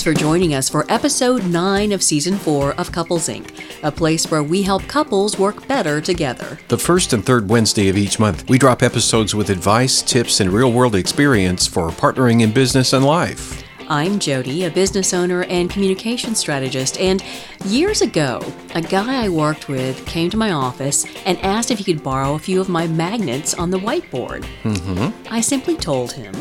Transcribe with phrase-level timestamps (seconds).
[0.00, 3.50] Thanks for joining us for episode 9 of season 4 of Couples Inc.,
[3.82, 6.58] a place where we help couples work better together.
[6.68, 10.48] The first and third Wednesday of each month, we drop episodes with advice, tips, and
[10.48, 13.62] real world experience for partnering in business and life.
[13.90, 17.22] I'm Jody, a business owner and communication strategist, and
[17.66, 18.40] years ago,
[18.74, 22.36] a guy I worked with came to my office and asked if he could borrow
[22.36, 24.46] a few of my magnets on the whiteboard.
[24.62, 25.30] Mm-hmm.
[25.30, 26.34] I simply told him,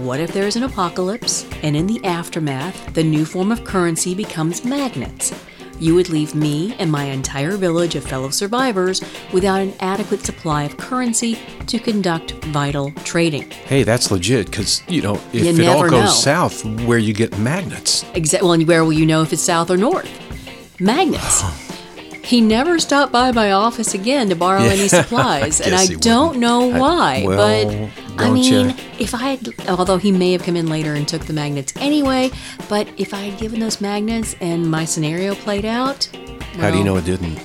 [0.00, 4.64] What if there's an apocalypse and in the aftermath, the new form of currency becomes
[4.64, 5.32] magnets?
[5.78, 9.02] You would leave me and my entire village of fellow survivors
[9.32, 13.50] without an adequate supply of currency to conduct vital trading.
[13.50, 16.06] Hey, that's legit because, you know, if You it all goes know.
[16.06, 18.04] south, where you get magnets.
[18.14, 18.46] Exactly.
[18.46, 20.08] well, and where will you know if it's south or north?
[20.80, 21.42] Magnets.
[22.24, 25.86] He never stopped by my office again to borrow Yeah, any supplies, I and I
[25.86, 26.40] don't wouldn't.
[26.40, 27.24] know I- why.
[27.26, 28.74] well, but I mean, ya?
[28.98, 32.30] if I had, although he may have come in later and took the magnets anyway,
[32.68, 36.04] but if I had given those magnets and my scenario played out,
[36.56, 37.38] How do you know it didn't?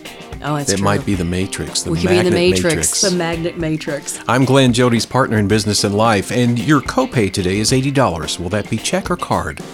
[0.44, 0.86] Oh, that's it true.
[0.86, 4.20] might be the Matrix, the We could be in the matrix, the magnet matrix.
[4.28, 8.40] I'm Glenn, Jody's partner in business and life, and your copay today is $80.
[8.40, 9.60] Will that be check or card?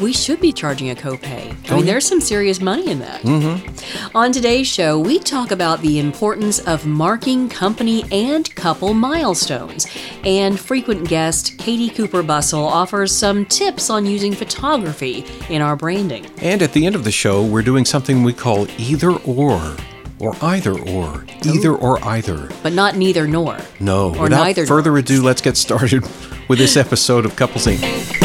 [0.00, 1.52] We should be charging a copay.
[1.52, 3.22] I Oh, mean, there's some serious money in that.
[3.22, 4.16] Mm-hmm.
[4.16, 9.86] On today's show, we talk about the importance of marking company and couple milestones.
[10.24, 16.26] And frequent guest Katie Cooper Bussell offers some tips on using photography in our branding.
[16.42, 19.76] And at the end of the show, we're doing something we call either or,
[20.18, 22.48] or either or, either or either.
[22.62, 23.58] But not neither nor.
[23.80, 26.02] No, Or without further ado, let's get started
[26.48, 28.15] with this episode of Couples Inc.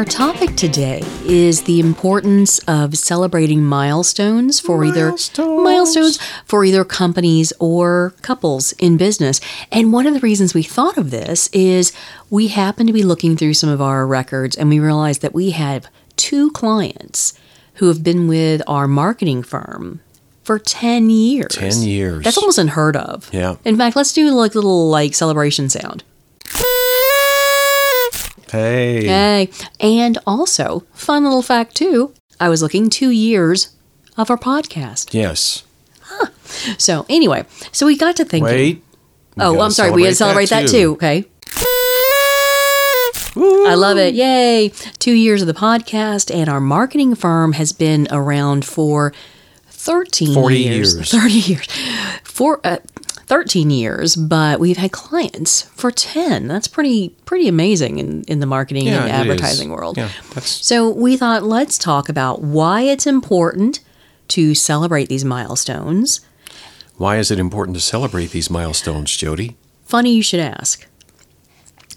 [0.00, 5.62] Our topic today is the importance of celebrating milestones for either Milestones.
[5.62, 9.42] milestones for either companies or couples in business.
[9.70, 11.92] And one of the reasons we thought of this is
[12.30, 15.50] we happened to be looking through some of our records and we realized that we
[15.50, 17.34] have two clients
[17.74, 20.00] who have been with our marketing firm
[20.44, 21.50] for 10 years.
[21.50, 22.24] 10 years.
[22.24, 23.28] That's almost unheard of.
[23.34, 23.56] Yeah.
[23.66, 26.04] In fact, let's do like a little like celebration sound.
[28.50, 29.06] Hey.
[29.06, 33.74] Hey, and also, fun little fact too, I was looking two years
[34.16, 35.14] of our podcast.
[35.14, 35.64] Yes.
[36.78, 38.52] So anyway, so we got to thinking.
[38.52, 38.84] Wait.
[39.38, 39.92] Oh, I'm sorry.
[39.92, 40.92] We had to celebrate that too.
[40.92, 41.24] Okay.
[43.36, 44.14] I love it.
[44.14, 44.70] Yay.
[44.98, 49.12] Two years of the podcast, and our marketing firm has been around for
[49.68, 50.96] 13 40 years.
[50.96, 51.10] years.
[51.10, 51.66] 30 years.
[52.24, 52.78] For uh,
[53.30, 56.48] 13 years, but we've had clients for 10.
[56.48, 59.96] That's pretty pretty amazing in, in the marketing Yeah, and advertising world.
[59.96, 60.08] Yeah,
[60.40, 63.78] So we thought, let's talk about why it's important
[64.28, 66.20] to celebrate these milestones.
[66.96, 69.56] why is it important to celebrate these milestones, Jody?
[69.84, 70.88] Funny you should ask.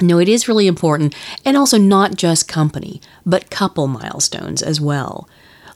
[0.01, 5.27] No, it is really important, and also not just company, but couple milestones as well,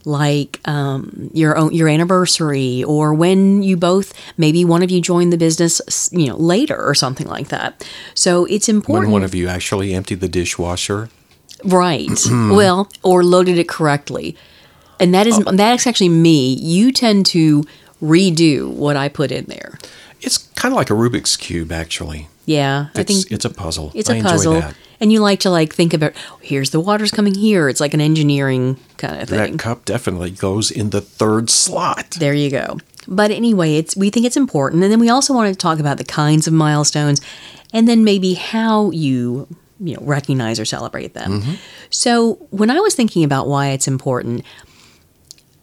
[0.08, 5.34] like um, your own your anniversary, or when you both maybe one of you joined
[5.34, 7.88] the business, you know, later or something like that.
[8.16, 9.08] So it's important.
[9.08, 11.10] When one of you actually emptied the dishwasher.
[11.64, 12.10] Right.
[12.32, 14.36] well, or loaded it correctly.
[15.00, 16.54] And that is that's actually me.
[16.54, 17.64] You tend to
[18.02, 19.78] redo what I put in there.
[20.22, 22.28] It's kind of like a Rubik's Cube, actually.
[22.46, 23.92] Yeah, I It's, think it's a puzzle.
[23.94, 24.54] it's I a enjoy puzzle.
[24.54, 24.76] that.
[25.00, 27.70] And you like to like think about oh, here's the water's coming here.
[27.70, 29.52] It's like an engineering kind of thing.
[29.54, 32.12] That cup definitely goes in the third slot.
[32.20, 32.80] There you go.
[33.08, 35.98] But anyway, it's we think it's important, and then we also want to talk about
[35.98, 37.22] the kinds of milestones,
[37.74, 39.48] and then maybe how you
[39.80, 41.42] you know recognize or celebrate them.
[41.42, 41.54] Mm-hmm.
[41.90, 44.44] So when I was thinking about why it's important,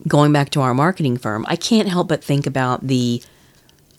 [0.07, 3.23] going back to our marketing firm, I can't help but think about the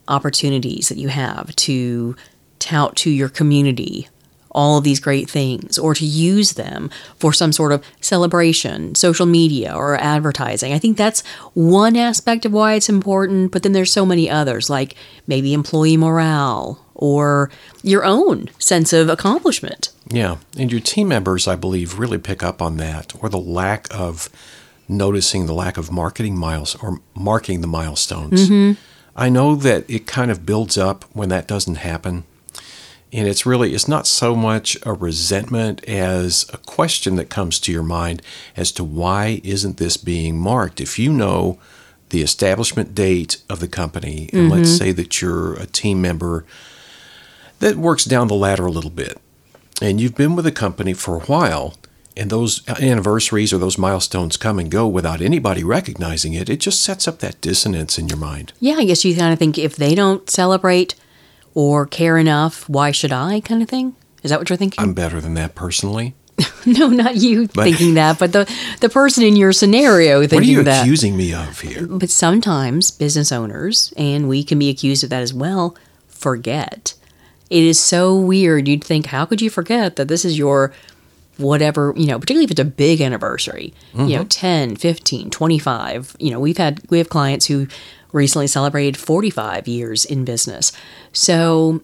[0.07, 2.15] opportunities that you have to
[2.59, 4.07] tout to your community
[4.55, 9.25] all of these great things or to use them for some sort of celebration, social
[9.25, 10.71] media, or advertising.
[10.71, 14.69] I think that's one aspect of why it's important, but then there's so many others,
[14.69, 14.95] like
[15.27, 17.51] maybe employee morale or
[17.83, 19.91] your own sense of accomplishment.
[20.07, 23.87] Yeah, and your team members, I believe, really pick up on that, or the lack
[23.91, 24.29] of
[24.87, 28.49] noticing the lack of marketing miles or marking the milestones.
[28.49, 28.79] Mm-hmm.
[29.15, 32.25] I know that it kind of builds up when that doesn't happen.
[33.13, 37.71] And it's really, it's not so much a resentment as a question that comes to
[37.71, 38.21] your mind
[38.57, 40.81] as to why isn't this being marked?
[40.81, 41.57] If you know
[42.09, 44.77] the establishment date of the company, and let's mm-hmm.
[44.77, 46.45] say that you're a team member
[47.59, 49.17] that works down the ladder a little bit,
[49.81, 51.75] and you've been with a company for a while,
[52.17, 56.81] and those anniversaries or those milestones come and go without anybody recognizing it, it just
[56.81, 58.53] sets up that dissonance in your mind.
[58.59, 60.95] Yeah, I guess you kind of think if they don't celebrate,
[61.53, 63.95] or care enough, why should I kind of thing?
[64.23, 64.81] Is that what you're thinking?
[64.83, 66.13] I'm better than that personally.
[66.65, 68.51] no, not you But- thinking that, but the
[68.81, 70.81] the person in your scenario What are thinking you that.
[70.81, 71.87] accusing me of here?
[71.87, 75.77] But sometimes business owners, and we can be accused of that as well,
[76.07, 76.93] forget.
[77.49, 78.67] It is so weird.
[78.67, 80.73] You'd think, how could you forget that this is your
[81.37, 86.15] whatever, you know, particularly if it's a big anniversary, you know, 10, 15, 25.
[86.19, 87.67] You know, we've had, we have clients who
[88.11, 90.71] recently celebrated 45 years in business.
[91.11, 91.81] So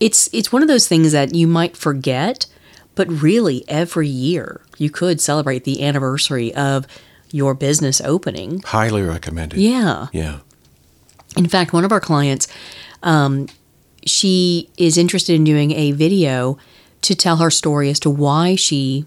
[0.00, 2.46] it's, it's one of those things that you might forget,
[2.94, 6.86] but really every year you could celebrate the anniversary of
[7.30, 9.58] your business opening Highly recommended.
[9.60, 10.08] yeah.
[10.12, 10.40] Yeah.
[11.36, 12.48] In fact, one of our clients,
[13.04, 13.46] um,
[14.04, 16.58] she is interested in doing a video
[17.02, 19.06] to tell her story as to why she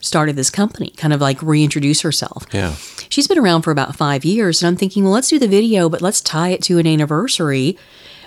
[0.00, 2.44] started this company, kind of like reintroduce herself.
[2.52, 2.74] Yeah.
[3.08, 5.88] She's been around for about five years, and I'm thinking, well, let's do the video,
[5.88, 7.78] but let's tie it to an anniversary.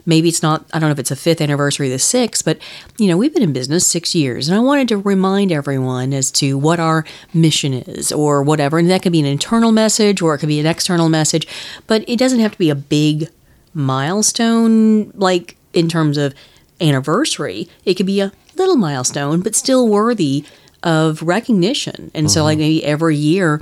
[0.06, 2.58] Maybe it's not, I don't know if it's a fifth anniversary, the sixth, but
[2.98, 6.32] you know, we've been in business six years, and I wanted to remind everyone as
[6.32, 8.80] to what our mission is or whatever.
[8.80, 11.46] And that could be an internal message or it could be an external message,
[11.88, 13.30] but it doesn't have to be a big
[13.74, 16.34] milestone, like in terms of
[16.80, 17.68] anniversary.
[17.86, 20.44] It could be a little milestone, but still worthy
[20.84, 22.12] of recognition.
[22.14, 23.62] And so, like, maybe every year,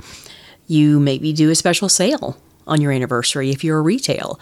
[0.66, 4.38] you maybe do a special sale on your anniversary if you're a retail.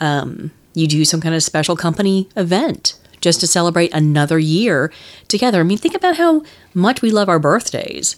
[0.00, 4.92] Um, you do some kind of special company event just to celebrate another year
[5.28, 5.60] together.
[5.60, 6.42] I mean, think about how
[6.74, 8.16] much we love our birthdays.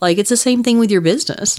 [0.00, 1.58] Like, it's the same thing with your business.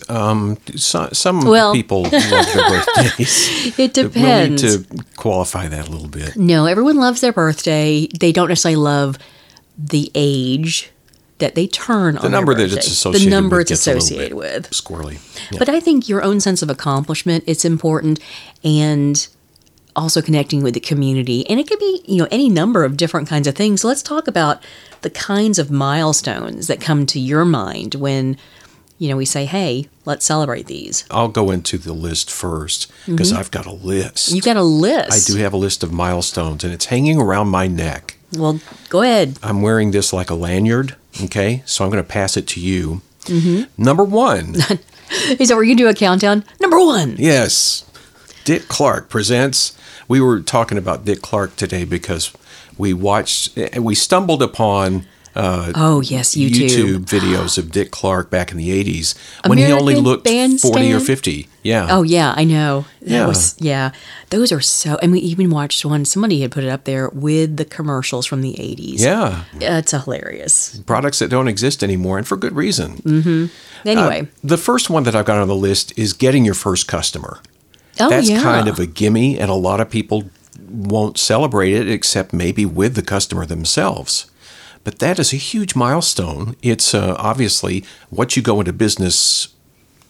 [0.75, 3.79] So, some Well- people love their birthdays.
[3.79, 4.61] It depends.
[4.63, 6.35] We'll need to qualify that a little bit.
[6.35, 8.07] No, everyone loves their birthday.
[8.19, 9.17] They don't necessarily love
[9.77, 10.91] the age
[11.39, 13.87] that they turn on The number their that it's associated the number with it's gets
[13.87, 14.69] a little associated with.
[14.71, 15.51] Squirrely.
[15.51, 15.59] Yeah.
[15.59, 18.19] But I think your own sense of accomplishment it's important
[18.63, 19.27] and
[19.95, 21.47] also connecting with the community.
[21.49, 23.83] And it could be, you know, any number of different kinds of things.
[23.83, 24.63] Let's talk about
[25.01, 28.37] the kinds of milestones that come to your mind when,
[28.97, 33.31] you know, we say, "Hey, let's celebrate these." I'll go into the list first because
[33.31, 33.39] mm-hmm.
[33.39, 34.31] I've got a list.
[34.31, 35.29] You've got a list.
[35.29, 38.14] I do have a list of milestones and it's hanging around my neck.
[38.37, 38.59] Well,
[38.89, 39.37] go ahead.
[39.43, 40.95] I'm wearing this like a lanyard.
[41.23, 41.63] Okay.
[41.65, 43.01] So I'm going to pass it to you.
[43.23, 43.83] Mm-hmm.
[43.83, 44.55] Number one.
[45.39, 46.43] Is that where you do a countdown?
[46.59, 47.15] Number one.
[47.17, 47.89] yes.
[48.43, 49.75] Dick Clark presents.
[50.07, 52.31] We were talking about Dick Clark today because
[52.77, 57.05] we watched, we stumbled upon Oh yes, YouTube.
[57.05, 59.15] videos of Dick Clark back in the 80s
[59.45, 61.47] when he only looked 40 or 50.
[61.63, 61.87] Yeah.
[61.89, 62.85] Oh yeah, I know.
[63.01, 63.27] That Yeah.
[63.27, 63.91] was yeah.
[64.29, 64.97] Those are so.
[65.01, 66.05] And we even watched one.
[66.05, 69.03] Somebody had put it up there with the commercials from the eighties.
[69.03, 69.43] Yeah.
[69.59, 70.77] it's hilarious.
[70.85, 72.97] Products that don't exist anymore and for good reason.
[72.97, 73.49] Mm.
[73.85, 77.39] Anyway, The first one that I've got on the list is getting your first customer.
[77.99, 80.29] oh That's yeah, kind of a gimme, and a lot of people
[80.69, 84.25] won't celebrate it except maybe with the customer themselves.
[84.85, 86.55] But that is a huge milestone.
[86.61, 89.49] It's uh, obviously what you go into business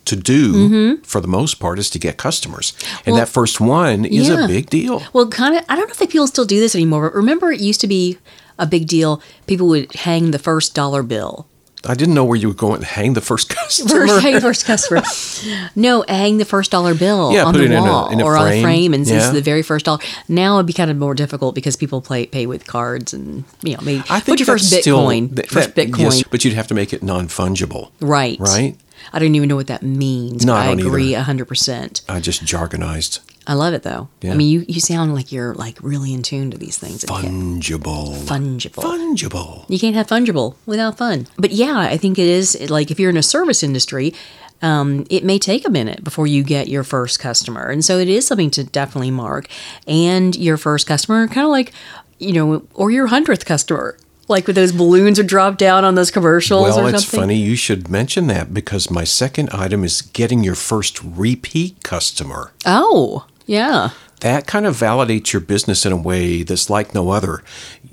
[0.05, 2.73] to do for the most part is to get customers.
[2.73, 3.11] And Mm-hmm.
[3.11, 4.45] Well, that first one is yeah.
[4.45, 5.01] a big deal.
[5.13, 5.65] well, kind of.
[5.69, 7.09] I don't know if people still do this anymore.
[7.09, 8.17] But remember, it used to be
[8.59, 9.21] a big deal.
[9.47, 11.47] People would hang the first dollar bill.
[11.87, 14.07] I didn't know where you were going to hang the first customer.
[14.07, 15.01] First, hang first customer.
[15.75, 18.19] no, hang the first dollar bill Yeah, on put the it in a- wall in
[18.21, 18.63] a or on a frame.
[18.63, 19.31] frame, and since Yeah.
[19.31, 19.99] the very first dollar.
[20.27, 23.73] Now it'd be kind of more difficult because people play pay with cards and you
[23.75, 26.43] know maybe I think put your first that's still- Bitcoin, that- first Bitcoin, Yes, but
[26.43, 27.91] you'd have to make it non-fungible.
[28.01, 28.39] right?
[28.39, 28.75] Right?
[29.13, 30.45] I don't even know what that means.
[30.45, 32.01] No, I I agree hundred percent.
[32.09, 33.19] I just jargonized.
[33.47, 34.09] I love it though.
[34.21, 34.33] Yeah.
[34.33, 37.03] I mean, you you sound like you're like really in tune to these things.
[37.05, 38.15] Fungible.
[38.15, 38.83] Fungible.
[38.83, 39.65] Fungible.
[39.69, 41.27] You can't have fungible without fun.
[41.37, 44.13] But yeah, I think it is like if you're in a service industry,
[44.61, 47.69] um, it may take a minute before you get your first customer.
[47.69, 49.47] And so it is something to definitely mark.
[49.87, 51.71] And your first customer, kind of like,
[52.19, 53.97] you know, or your hundredth customer.
[54.27, 57.55] Like with those balloons are dropped down on those commercials Well, or it's funny you
[57.55, 62.51] should mention that because my second item is getting your first repeat customer.
[62.65, 63.89] Oh, yeah.
[64.21, 67.43] That kind of validates your business in a way that's like no other.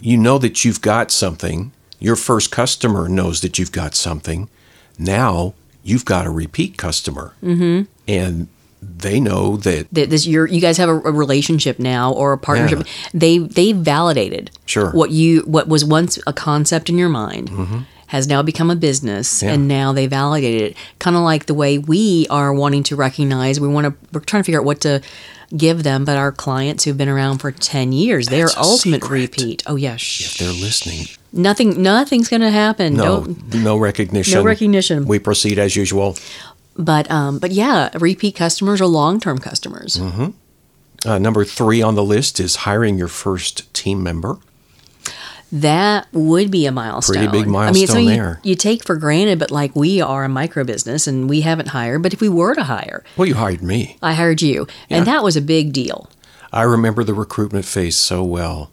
[0.01, 1.73] You know that you've got something.
[1.99, 4.49] Your first customer knows that you've got something.
[4.99, 7.35] Now you've got a repeat customer.
[7.43, 7.83] Mm-hmm.
[8.09, 8.49] And
[8.81, 12.39] they know that, that this you're, you guys have a, a relationship now or a
[12.39, 12.87] partnership.
[13.13, 14.91] They they validated Sure.
[14.93, 17.51] what you what was once a concept in your mind
[18.09, 19.47] has now become a business, Mm-hmm.
[19.47, 19.55] Yeah.
[19.55, 20.77] and now they validated it.
[20.99, 23.59] Kind of like the way we are wanting to recognize.
[23.61, 23.95] We want to.
[24.13, 25.01] We're trying to figure out what to
[25.57, 29.11] give them, but our clients who've been around for ten years, they're a ultimate secret.
[29.11, 29.63] repeat.
[29.67, 30.39] Oh yeah, shh.
[30.39, 31.07] they're listening.
[31.33, 31.83] Nothing.
[31.83, 32.95] Nothing's gonna happen.
[32.95, 34.35] No, Don't- no recognition.
[34.35, 35.07] No recognition.
[35.07, 36.17] We proceed as usual.
[36.77, 40.01] But um, but yeah, repeat customers are long term customers.
[41.05, 44.39] Uh, number three on the list is hiring your first team member.
[45.53, 47.17] That would be a milestone.
[47.17, 48.41] Pretty big I mean, it's milestone something you- there.
[48.43, 52.03] You, take for granted, but like we are a micro business and we haven't hired.
[52.03, 53.99] But if we were to hire, Well, you hired me.
[54.03, 56.09] I hired you, and that was a big deal.
[56.53, 58.71] I remember the recruitment phase so well.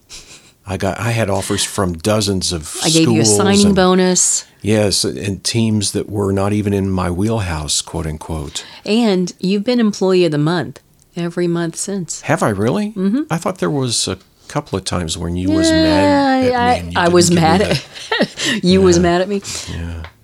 [0.65, 4.45] I got I had offers from dozens of I gave you a signing and- bonus,
[4.62, 8.65] Yes, and teams that were not even in my wheelhouse, quote unquote.
[8.86, 10.79] and you've been employee of the month
[11.15, 12.21] every month since.
[12.21, 12.91] Have I really?
[12.91, 13.24] Mm-hmm.
[13.31, 14.17] I thought there was a
[14.50, 16.96] couple of times when you was mad at me.
[16.96, 18.82] I, I was mad at you.
[18.82, 19.41] Was mad at me.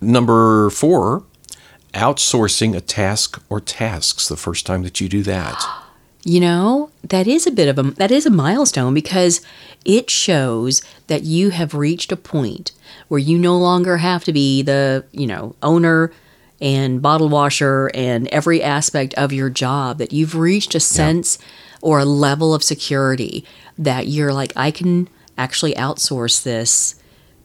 [0.00, 1.24] Number four,
[1.94, 4.28] outsourcing a task or tasks.
[4.28, 5.56] The first time that you do that,
[6.28, 9.40] You know, that is a bit of a that is a milestone because
[9.84, 12.72] it shows that you have reached a point
[13.06, 16.10] where you no longer have to be the, you know, owner
[16.60, 21.38] and bottle washer and every aspect of your job that you've reached a sense
[21.80, 23.44] or a level of security
[23.78, 26.94] that you're like I can actually outsource this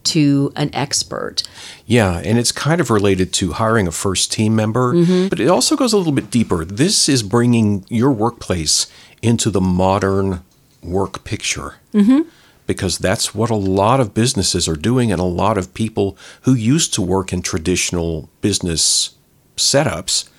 [0.03, 1.43] to an expert.
[1.85, 5.27] yeah, and it's kind of related to hiring a first team member, Mm-hmm.
[5.27, 6.65] but it also goes a little bit deeper.
[6.65, 8.87] This is bringing your workplace
[9.21, 10.41] into the modern
[10.81, 11.75] work picture.
[11.93, 12.27] Mm-hmm.
[12.65, 16.53] Because that's what a lot of businesses are doing, and a lot of people who
[16.55, 19.15] used to work in traditional business
[19.57, 20.29] setups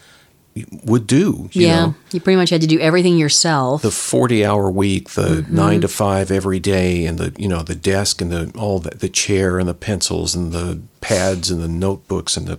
[0.84, 1.48] would do.
[1.52, 1.86] You yeah.
[1.86, 1.94] know?
[2.12, 3.82] You pretty much had to do everything yourself.
[3.82, 5.54] the 40 hour week the Mm-hmm.
[5.54, 8.90] 9 to 5 every day and the you know the desk and the all the,
[8.90, 12.58] the chair and the pencils and the pads and the notebooks and the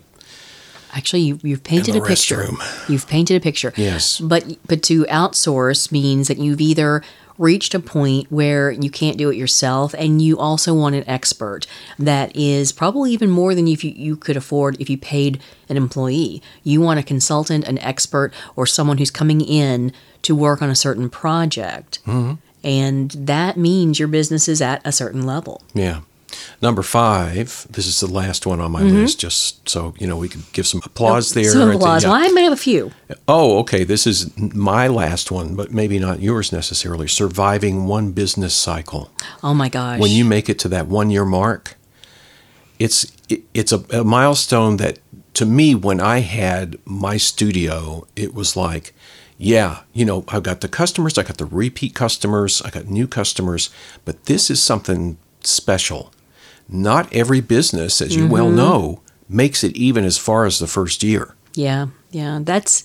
[0.95, 2.47] Actually, you, you've painted a picture.
[2.87, 3.73] You've painted a picture.
[3.75, 4.19] Yes.
[4.19, 7.01] But but to outsource means that you've either
[7.37, 11.65] reached a point where you can't do it yourself, and you also want an expert
[11.97, 15.77] that is probably even more than if you, you could afford if you paid an
[15.77, 16.41] employee.
[16.63, 19.91] You want a consultant, an expert, or someone who's coming in
[20.23, 21.99] to work on a certain project.
[22.05, 22.33] Mm-hmm.
[22.63, 25.61] And that means your business is at a certain level.
[25.73, 26.01] yeah
[26.61, 30.29] number 5 this is the last one on my list just so you know we
[30.29, 31.59] could give some applause there Mm-hmm.
[31.59, 32.03] Some applause.
[32.05, 32.91] Well, I may have a few.
[33.27, 38.55] oh okay this is my last one but maybe not yours necessarily surviving one business
[38.55, 39.11] cycle
[39.43, 39.99] Oh my gosh.
[39.99, 41.75] when you make it to that one year mark,
[42.79, 44.99] it's it, it's a, a milestone that
[45.35, 48.93] to me when I had my studio, it was like,
[49.37, 53.07] yeah, you know, I've got the customers, I got the repeat customers, I got new
[53.07, 53.69] customers,
[54.05, 56.11] but this is something special.
[56.67, 61.03] Not every business, as you well know, makes it even as far as the first
[61.03, 61.35] year.
[61.53, 62.83] Yeah, yeah, that's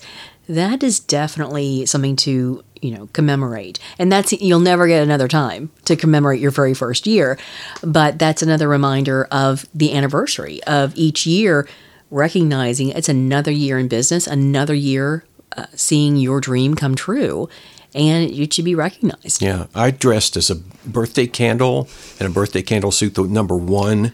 [0.48, 5.70] that is definitely something to you know commemorate, and that's you'll never get another time
[5.84, 7.38] to commemorate your very first year,
[7.82, 11.68] but that's another reminder of the anniversary of each year,
[12.10, 15.24] recognizing it's another year in business, another year
[15.56, 17.48] uh, seeing your dream come true,
[17.98, 19.42] and it should be recognized.
[19.42, 21.88] Yeah, I dressed as a birthday candle
[22.20, 24.12] in a birthday candle suit, the number one,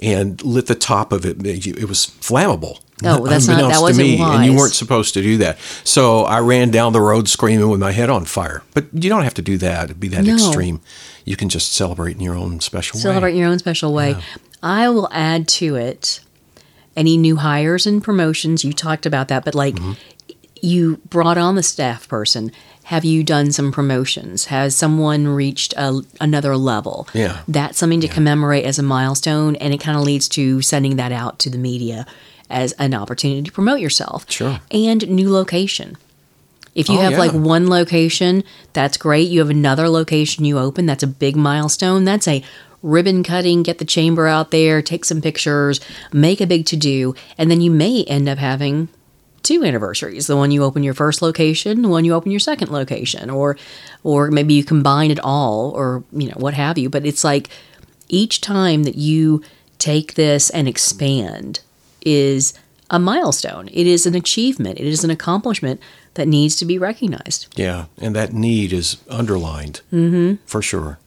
[0.00, 1.36] and lit the top of it.
[1.46, 2.78] It was flammable.
[3.04, 5.58] Oh, that's not- that wasn't me, and you weren't supposed to do that.
[5.84, 8.62] So I ran down the road screaming with my head on fire.
[8.72, 10.00] But you don't have to do that.
[10.00, 10.34] Be that No.
[10.34, 10.80] extreme.
[11.26, 13.12] You can just celebrate in your own special Celebrate way.
[13.14, 14.16] Celebrate in your own special way.
[14.62, 16.20] I will add to it
[16.96, 18.64] any new hires and promotions.
[18.64, 19.92] You talked about that, but like Mm-hmm.
[20.62, 22.50] you brought on the staff person.
[22.86, 24.44] Have you done some promotions?
[24.44, 27.08] Has someone reached a, another level?
[27.12, 27.40] Yeah.
[27.48, 31.10] That's something to commemorate as a milestone, and it kind of leads to sending that
[31.10, 32.06] out to the media
[32.48, 34.30] as an opportunity to promote yourself.
[34.30, 34.60] Sure.
[34.70, 35.96] And new location.
[36.76, 39.28] If you Oh, have like one location, that's great.
[39.28, 42.04] You have another location you open, that's a big milestone.
[42.04, 42.44] That's a
[42.82, 45.80] ribbon cutting, get the chamber out there, take some pictures,
[46.12, 48.88] make a big to do, and then you may end up having
[49.46, 50.26] two anniversaries.
[50.26, 53.56] The one you open your first location, the one you open your second location, or
[54.02, 56.88] or maybe you combine it all or you know, what have you.
[56.90, 57.48] But it's like
[58.08, 59.42] each time that you
[59.78, 61.60] take this and expand
[62.04, 62.54] is
[62.90, 63.68] a milestone.
[63.72, 64.78] It is an achievement.
[64.78, 65.80] It is an accomplishment
[66.14, 67.58] that needs to be recognized.
[67.58, 70.36] Yeah, and that need is underlined mm-hmm.
[70.46, 70.98] for sure.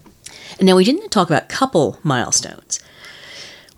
[0.58, 2.80] And now we didn't talk about couple milestones.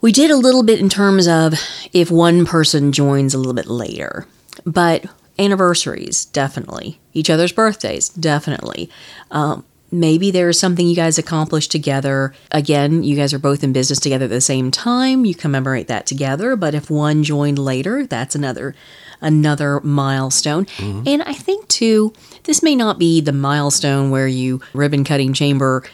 [0.00, 1.54] We did a little bit in terms of
[1.92, 4.26] if one person joins a little bit later,
[4.64, 5.06] but
[5.38, 7.00] anniversaries, definitely.
[7.12, 8.90] Each other's birthdays, definitely.
[9.30, 12.34] Um, maybe there's something you guys accomplished together.
[12.50, 15.24] Again, you guys are both in business together at the same time.
[15.24, 16.56] You commemorate that together.
[16.56, 18.74] But if one joined later, that's another
[19.20, 20.66] another milestone.
[21.06, 25.84] And I think too, this may not be the milestone where you ribbon cutting chamber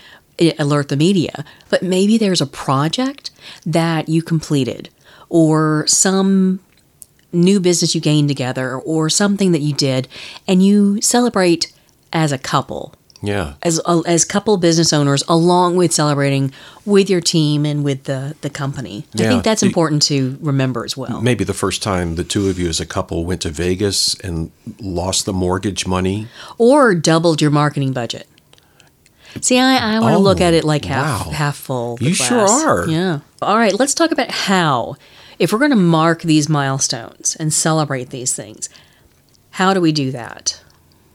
[0.58, 3.30] alert the media, but maybe there's a project
[3.66, 4.88] that you completed
[5.28, 6.60] or some
[7.32, 10.08] new business you gained together or something that you did
[10.46, 11.72] and you celebrate
[12.12, 13.54] as a couple Yeah.
[13.62, 16.52] as uh, as couple business owners along with celebrating
[16.86, 19.04] with your team and with the the company.
[19.14, 21.20] I think that's important to remember as well.
[21.20, 24.50] Maybe the first time the two of you as a couple went to Vegas and
[24.80, 26.28] lost the mortgage money.
[26.56, 28.26] Or doubled your marketing budget.
[29.42, 31.32] See, I, I want to Oh, look at it like half wow.
[31.32, 31.98] half full.
[32.00, 32.88] You sure are.
[32.88, 33.20] Yeah.
[33.42, 34.96] All right, let's talk about how.
[35.38, 38.68] If we're going to mark these milestones and celebrate these things,
[39.50, 40.60] how do we do that?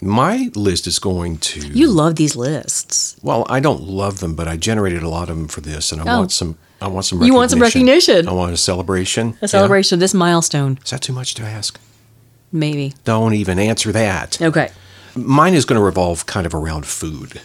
[0.01, 1.59] My list is going to.
[1.67, 3.15] You love these lists.
[3.21, 6.01] Well, I don't love them, but I generated a lot of them for this, and
[6.01, 6.17] I Oh.
[6.19, 6.57] want some.
[6.81, 7.21] I want some.
[7.23, 8.27] You want some recognition.
[8.27, 9.37] I want a celebration.
[9.41, 11.79] A celebration of this milestone, Is that too much to ask?
[12.51, 12.93] maybe.
[13.05, 14.41] Don't even answer that.
[14.41, 14.69] Okay.
[15.15, 17.41] Mine is going to revolve kind of around food.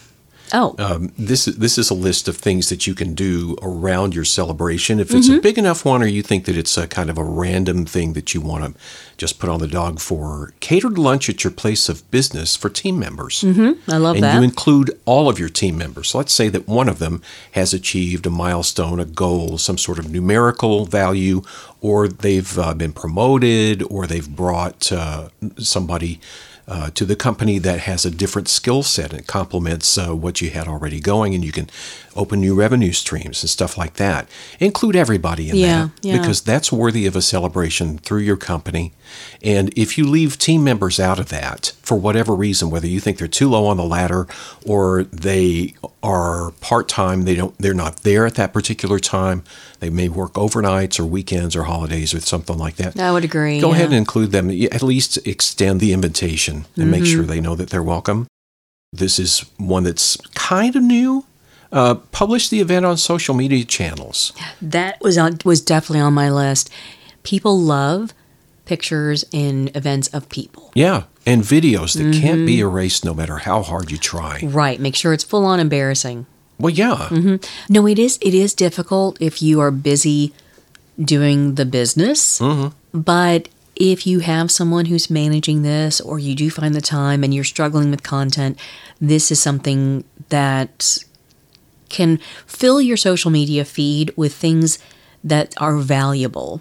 [0.53, 4.15] Oh, Um, this is this is a list of things that you can do around
[4.15, 5.01] your celebration.
[5.01, 7.25] If it's a big enough one, or you think that it's a kind of a
[7.25, 8.81] random thing that you want to
[9.17, 12.99] just put on the dog for, catered lunch at your place of business for team
[12.99, 13.43] members.
[13.89, 14.35] I love and that.
[14.35, 16.15] And you include all of your team members.
[16.15, 17.21] Let's say that one of them
[17.53, 21.43] has achieved a milestone, a goal, some sort of numerical value,
[21.81, 25.29] or they've uh, been promoted, or they've brought uh,
[25.59, 26.21] somebody
[26.69, 30.51] uh, to the company that has a different skill set and complements uh, what you
[30.51, 31.69] had already going, and you can
[32.15, 34.29] open new revenue streams and stuff like that.
[34.61, 36.19] Include everybody in Yeah, that yeah.
[36.19, 38.93] because that's worthy of a celebration through your company.
[39.43, 43.17] And if you leave team members out of that for whatever reason, whether you think
[43.17, 44.27] they're too low on the ladder
[44.67, 49.43] or they are part-time, they don't they're not there at that particular time,
[49.81, 52.99] they may work overnights or weekends or holidays or something like that.
[52.99, 53.61] I would agree.
[53.61, 53.77] Go yeah.
[53.77, 54.51] ahead and include them.
[54.51, 57.13] At least extend the invitation and make Mm-hmm.
[57.13, 58.27] sure they know that they're welcome.
[58.93, 61.25] This is one that's kind of new.
[61.71, 64.33] Uh, publish the event on social media channels.
[64.63, 66.71] That was on was definitely on my list.
[67.23, 68.15] People love
[68.65, 70.71] pictures and events of people.
[70.75, 72.69] Yeah, and videos that can't be Mm-hmm.
[72.71, 74.41] erased no matter how hard you try.
[74.43, 74.81] Right.
[74.81, 76.25] Make sure it's full on embarrassing.
[76.59, 77.09] Well, yeah,
[77.69, 80.33] No, it is it is difficult if you are busy
[81.03, 82.41] doing the business.
[82.95, 83.49] But
[83.81, 87.45] if you have someone who's managing this or you do find the time and you're
[87.45, 88.59] struggling with content,
[89.01, 90.99] this is something that
[91.89, 94.79] can fill your social media feed with things
[95.23, 96.61] that are valuable.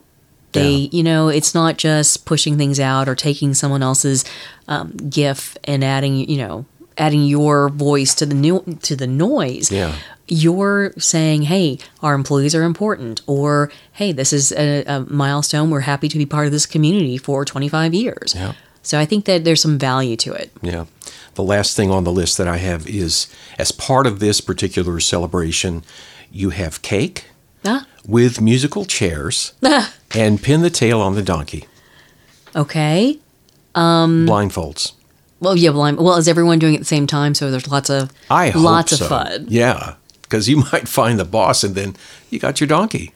[0.53, 0.89] They, Yeah.
[0.91, 4.23] you know, it's not just pushing things out or taking someone else's
[4.67, 6.65] um, GIF and adding, you know,
[6.97, 9.95] adding your voice to the new to the noise yeah.
[10.27, 15.69] you're saying, hey, our employees are important, or hey, this is a, a milestone.
[15.69, 18.33] We're happy to be part of this community for 25 years.
[18.35, 18.53] Yeah.
[18.81, 20.51] So I think that there's some value to it.
[20.61, 20.85] Yeah.
[21.35, 23.27] The last thing on the list that I have is
[23.59, 25.83] as part of this particular celebration,
[26.31, 27.25] you have cake
[27.65, 29.53] Ah, with musical chairs
[30.15, 31.65] and pin the tail on the donkey.
[32.55, 33.19] okay.
[33.75, 34.93] Blindfolds.
[35.39, 35.69] Well, yeah.
[35.69, 37.35] Well, I'm, well, is everyone doing it at the same time?
[37.35, 39.05] So there's lots of I hope lots so.
[39.05, 39.45] of fun.
[39.47, 41.95] Yeah, because you might find the boss and then
[42.29, 43.13] you got your donkey.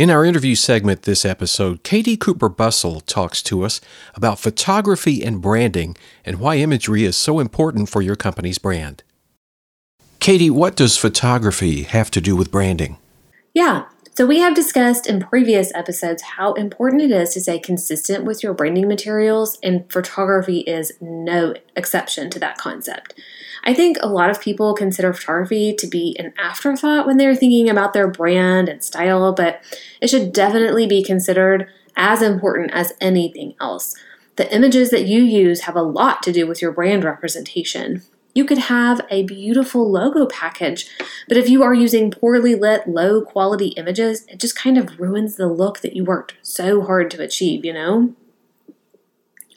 [0.00, 3.82] In our interview segment this episode, Katie Cooper Bussell talks to us
[4.14, 9.02] about photography and branding and why imagery is so important for your company's brand.
[10.18, 12.96] Katie, what does photography have to do with branding?
[13.52, 13.84] Yeah.
[14.12, 18.42] So we have discussed in previous episodes how important it is to stay consistent with
[18.42, 23.14] your branding materials, and photography is no exception to that concept.
[23.62, 27.70] I think a lot of people consider photography to be an afterthought when they're thinking
[27.70, 29.62] about their brand and style, but
[30.00, 33.94] it should definitely be considered as important as anything else.
[34.36, 38.02] The images that you use have a lot to do with your brand representation.
[38.34, 40.88] You could have a beautiful logo package,
[41.26, 45.36] but if you are using poorly lit, low quality images, it just kind of ruins
[45.36, 48.14] the look that you worked so hard to achieve, you know?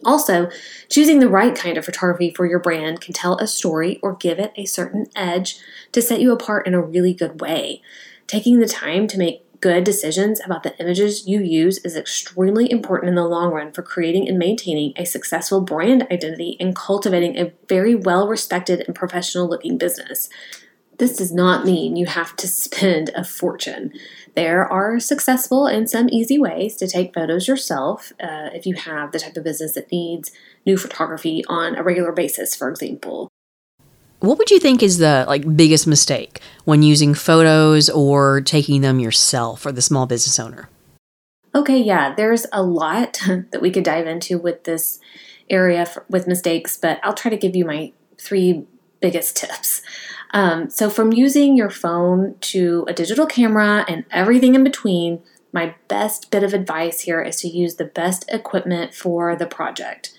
[0.06, 0.50] Also,
[0.90, 4.40] choosing the right kind of photography for your brand can tell a story or give
[4.40, 5.58] it a certain edge
[5.92, 7.82] to set you apart in a really good way.
[8.28, 13.08] Taking the time to make good decisions about the images you use is extremely important
[13.08, 17.54] in the long run for creating and maintaining a successful brand identity and cultivating a
[17.70, 20.28] very well respected and professional looking business.
[20.98, 23.94] This does not mean you have to spend a fortune.
[24.36, 29.14] There are successful and some easy ways to take photos yourself uh, if you have
[29.14, 30.34] the type of business that needs
[30.66, 33.30] new photography on a regular basis, for example.
[34.24, 39.02] What would you think is the like biggest mistake when using photos or taking them
[39.02, 40.70] yourself for the small business owner?
[41.54, 45.02] Okay, yeah, there's a lot that we could dive into with this
[45.50, 48.66] area for, with mistakes, but I'll try to give you my three
[49.02, 49.82] biggest tips.
[50.32, 55.76] Um, so, from using your phone to a digital camera and everything in between, my
[55.90, 60.14] best bit of advice here is to use the best equipment for the project.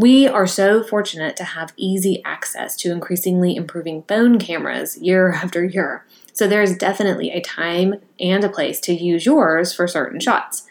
[0.00, 5.62] We are so fortunate to have easy access to increasingly improving phone cameras year after
[5.62, 6.06] year.
[6.32, 10.66] So there is definitely a time and a place to use yours for certain shots.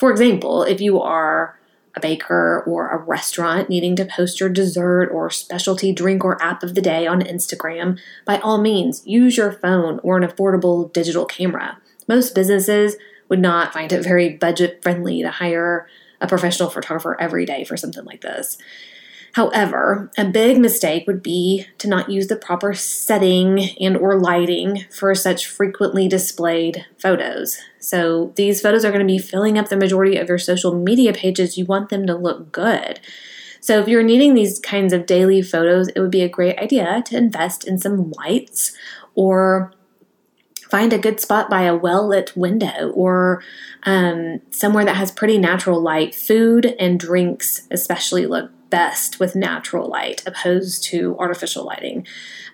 [0.00, 1.60] For example, if you are
[1.94, 6.64] a baker or a restaurant needing to post your dessert or specialty drink or app
[6.64, 11.24] of the day on Instagram, by all means, use your phone or an affordable digital
[11.24, 11.78] camera.
[12.08, 12.96] Most businesses
[13.28, 15.86] would not find it very budget friendly to hire
[16.22, 18.56] a professional photographer every day for something like this.
[19.34, 24.84] However, a big mistake would be to not use the proper setting and or lighting
[24.90, 27.58] for such frequently displayed photos.
[27.78, 31.14] So these photos are going to be filling up the majority of your social media
[31.14, 31.56] pages.
[31.56, 33.00] You want them to look good.
[33.60, 37.02] So if you're needing these kinds of daily photos, it would be a great idea
[37.06, 38.76] to invest in some lights
[39.14, 39.72] or
[40.72, 43.42] find a good spot by a well lit window or
[43.82, 46.14] um, somewhere that has pretty natural light.
[46.14, 52.06] Food and drinks, especially, look best with natural light opposed to artificial lighting.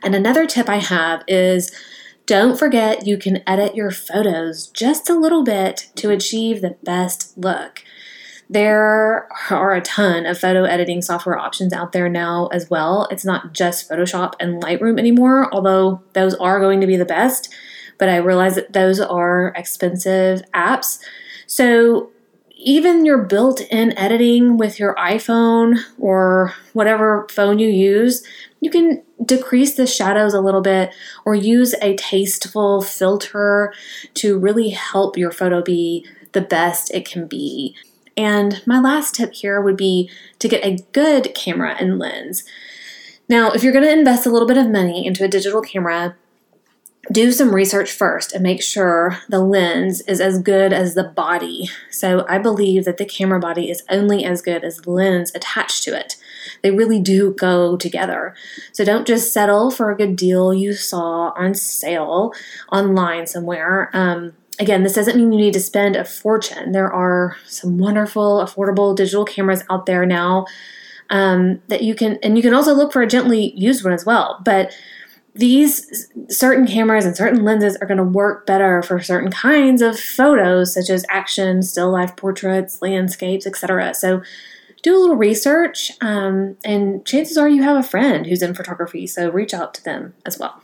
[0.02, 1.70] And another tip I have is
[2.26, 7.38] don't forget you can edit your photos just a little bit to achieve the best
[7.38, 7.85] look.
[8.50, 13.07] There are a ton of photo editing software options out there now as well.
[13.12, 17.54] It's not just Photoshop and Lightroom anymore, although those are going to be the best.
[17.98, 20.98] But I realize that those are expensive apps.
[21.46, 22.11] So
[22.61, 28.24] even your built in editing with your iPhone or whatever phone you use,
[28.61, 30.90] you can decrease the shadows a little bit
[31.24, 33.72] or use a tasteful filter
[34.14, 37.76] to really help your photo be the best it can be.
[38.16, 42.44] And my last tip here would be to get a good camera and lens.
[43.28, 46.16] Now, if you're going to invest a little bit of money into a digital camera,
[47.11, 51.68] do some research first and make sure the lens is as good as the body.
[51.90, 55.85] So, I believe that the camera body is only as good as the lens attached
[55.85, 56.16] to it.
[56.62, 58.35] They really do go together.
[58.73, 62.33] So, don't just settle for a good deal you saw on sale
[62.71, 63.90] online somewhere.
[63.92, 66.73] Um, again, this doesn't mean you need to spend a fortune.
[66.73, 70.47] There are some wonderful, affordable digital cameras out there now
[71.11, 74.05] um, that you can, and you can also look for a gently used one as
[74.05, 74.40] well.
[74.44, 74.73] But
[75.34, 79.98] these certain cameras and certain lenses are going to work better for certain kinds of
[79.98, 84.22] photos such as action still life portraits landscapes etc so
[84.82, 89.06] do a little research um, and chances are you have a friend who's in photography
[89.06, 90.62] so reach out to them as well.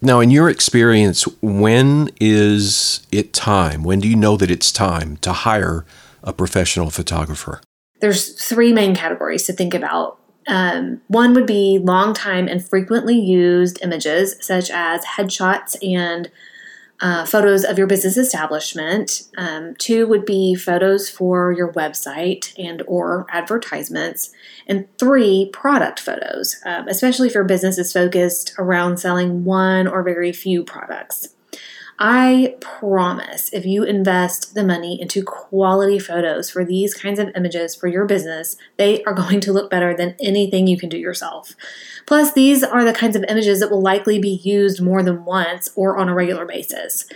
[0.00, 5.16] Now in your experience when is it time when do you know that it's time
[5.18, 5.84] to hire
[6.22, 7.60] a professional photographer?
[8.00, 13.18] There's three main categories to think about um, one would be long time and frequently
[13.18, 16.30] used images, such as headshots and
[17.00, 19.22] uh, photos of your business establishment.
[19.36, 24.30] Um, two would be photos for your website and or advertisements,
[24.68, 30.02] and three product photos, um, especially if your business is focused around selling one or
[30.02, 31.34] very few products.
[32.04, 37.76] I promise if you invest the money into quality photos for these kinds of images
[37.76, 41.54] for your business, they are going to look better than anything you can do yourself.
[42.06, 45.70] Plus, these are the kinds of images that will likely be used more than once
[45.76, 47.06] or on a regular basis.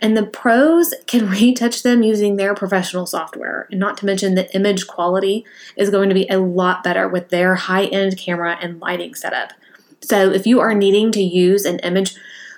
[0.00, 3.66] And the pros can retouch them using their professional software.
[3.72, 5.44] And not to mention the image quality
[5.76, 9.54] is going to be a lot better with their high end camera and lighting setup.
[10.02, 12.14] So, if you are needing to use an image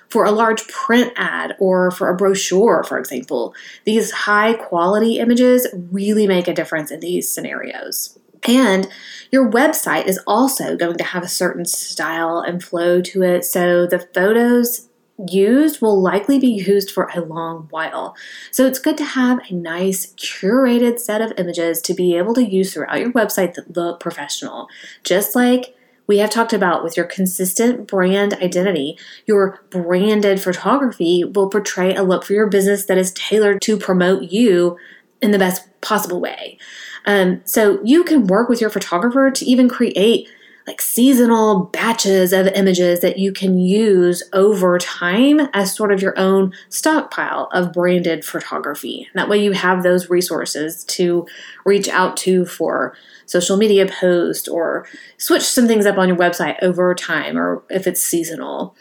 [0.09, 3.53] for a large print ad or for a brochure, for example.
[3.85, 8.17] These high quality images really make a difference in these scenarios.
[8.47, 8.87] And
[9.31, 13.85] your website is also going to have a certain style and flow to it, so
[13.85, 14.87] the photos
[15.27, 18.15] used will likely be used for a long while.
[18.51, 22.43] So it's good to have a nice curated set of images to be able to
[22.43, 24.69] use throughout your website that look professional.
[25.03, 25.75] Just like
[26.09, 32.01] we have talked about with your consistent brand identity, your branded photography will portray a
[32.01, 34.75] look for your business that is tailored to promote you
[35.21, 36.57] in the best possible way.
[37.05, 40.27] Um, so you can work with your photographer to even create
[40.69, 46.13] like seasonal batches of images that you can use over time as sort of your
[46.15, 49.07] own stockpile of branded photography.
[49.15, 51.25] That way you have those resources to
[51.65, 56.61] reach out to for social media post or switch some things up on your website
[56.61, 58.75] over time or if it's seasonal.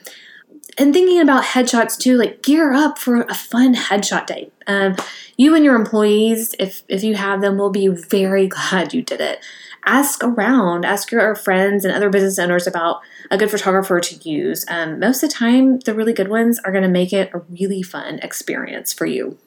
[0.77, 4.51] And thinking about headshots too, like gear up for a fun headshot day.
[4.67, 4.95] Um,
[5.39, 9.23] you and your employees, if if you have them, will be very glad you did
[9.23, 9.43] it.
[9.91, 14.67] Ask around, ask your friends and other business owners about a good photographer to use.
[14.69, 17.39] Um, most of the time, the really good ones are going to make it a
[17.49, 19.39] really fun experience for you.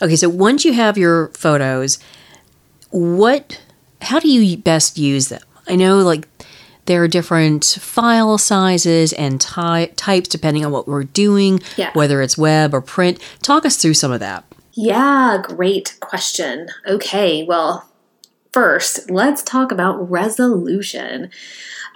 [0.00, 1.98] Okay, so once you have your photos,
[2.90, 3.60] what
[4.00, 5.42] how do you best use them?
[5.68, 6.28] I know like
[6.86, 11.90] there are different file sizes and ty- types depending on what we're doing, Yeah.
[11.94, 13.18] whether it's web or print.
[13.42, 14.44] Talk us through some of that.
[14.72, 16.68] Yeah, great question.
[16.88, 17.89] Okay, well,
[18.52, 21.30] first, let's talk about resolution.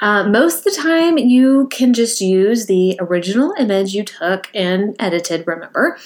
[0.01, 4.97] Uh, most of the time, you can just use the original image you took and
[4.99, 5.97] edited, remember,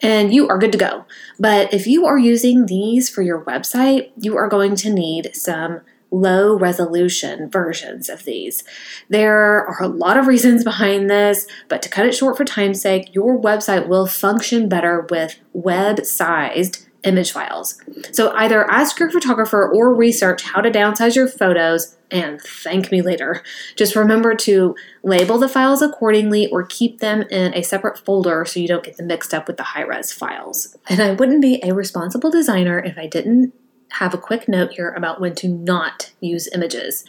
[0.00, 1.04] and you are good to go.
[1.38, 5.82] But if you are using these for your website, you are going to need some
[6.10, 8.62] low resolution versions of these.
[9.08, 12.80] There are a lot of reasons behind this, but to cut it short for time's
[12.80, 17.80] sake, your website will function better with web sized image files.
[18.12, 23.02] So either ask your photographer or research how to downsize your photos and thank me
[23.02, 23.42] later.
[23.76, 28.60] Just remember to label the files accordingly or keep them in a separate folder so
[28.60, 30.76] you don't get them mixed up with the high res files.
[30.88, 33.52] And I wouldn't be a responsible designer if I didn't
[33.92, 37.04] have a quick note here about when to not use images.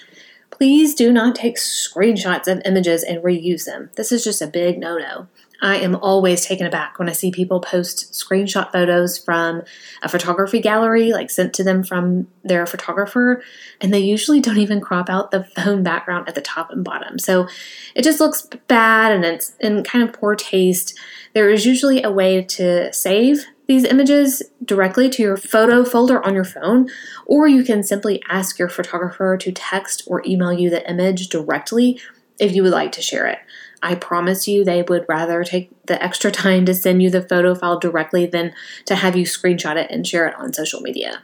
[0.51, 3.89] Please do not take screenshots of images and reuse them.
[3.95, 5.27] This is just a big no no.
[5.61, 9.63] I am always taken aback when I see people post screenshot photos from
[10.01, 13.41] a photography gallery, like sent to them from their photographer,
[13.81, 17.19] and they usually don't even crop out the phone background at the top and bottom.
[17.19, 17.47] So
[17.95, 20.97] it just looks bad and it's in kind of poor taste.
[21.33, 26.35] There is usually a way to save these images directly to your photo folder on
[26.35, 26.89] your phone,
[27.25, 31.99] or you can simply ask your photographer to text or email you the image directly
[32.39, 33.39] if you would like to share it.
[33.85, 37.53] I promise you they would rather take the extra time to send you the photo
[37.53, 38.53] file directly than
[38.85, 41.21] to have you screenshot it and share it on social media.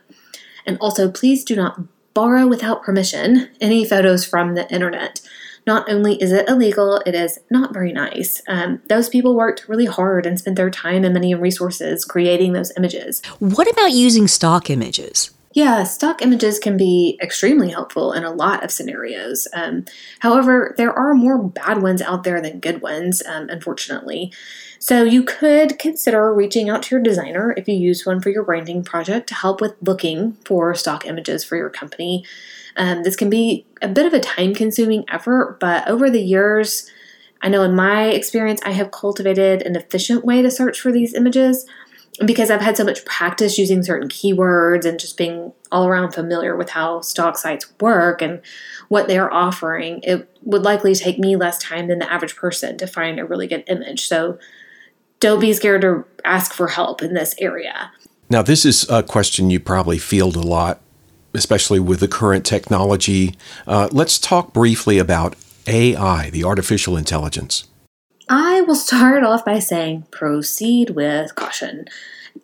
[0.65, 1.82] And also, please do not
[2.13, 5.21] borrow without permission any photos from the internet.
[5.65, 8.41] Not only is it illegal, it is not very nice.
[8.47, 12.54] Um, those people worked really hard and spent their time and money and resources creating
[12.54, 13.24] those images.
[13.39, 15.32] What about using stock images?
[15.54, 19.50] Yeah, stock images can be extremely helpful in a lot of scenarios.
[19.54, 19.86] Um,
[20.20, 24.32] however, there are more bad ones out there than good ones, um, unfortunately.
[24.80, 28.44] So you could consider reaching out to your designer if you use one for your
[28.44, 32.24] branding project to help with looking for stock images for your company.
[32.78, 36.90] Um, this can be a bit of a time consuming effort, but over the years,
[37.42, 41.14] I know in my experience, I have cultivated an efficient way to search for these
[41.14, 41.66] images
[42.26, 46.56] because I've had so much practice using certain keywords and just being all around familiar
[46.56, 48.41] with how stock sites work and
[48.89, 52.86] what they're offering, it would likely take me less time than the average person to
[52.86, 54.08] find a really good image.
[54.08, 54.38] So
[55.19, 57.91] don't be scared to ask for help in this area.
[58.30, 60.82] Now, this is a question you probably field a lot,
[61.34, 63.36] especially with the current technology.
[63.67, 65.36] Uh, let's talk briefly about
[65.67, 67.65] AI, the artificial intelligence.
[68.34, 71.84] I will start off by saying proceed with caution.